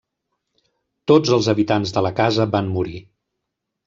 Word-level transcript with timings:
Tots 1.11 1.33
els 1.37 1.49
habitants 1.53 1.93
de 1.97 2.03
la 2.05 2.13
casa 2.21 2.47
van 2.57 2.73
morir. 2.79 3.03